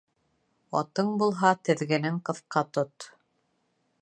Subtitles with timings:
[0.79, 3.11] Атың булһа, теҙгенен ҡыҫҡа тот.